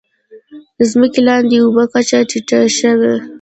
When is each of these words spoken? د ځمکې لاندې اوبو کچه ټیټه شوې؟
د 0.77 0.79
ځمکې 0.91 1.21
لاندې 1.27 1.55
اوبو 1.63 1.83
کچه 1.93 2.17
ټیټه 2.29 2.59
شوې؟ 2.77 3.13